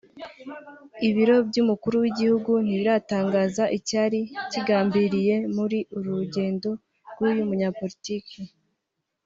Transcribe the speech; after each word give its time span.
Ibiro 1.07 1.35
by’Umukuru 1.49 1.95
w’Igihugu 2.03 2.51
ntibiratangaza 2.65 3.63
icyari 3.77 4.19
kigambiriwe 4.51 5.35
muri 5.55 5.79
uru 5.97 6.09
rugendo 6.19 6.69
rw’uyu 7.11 7.43
munyapolitiki 7.49 8.39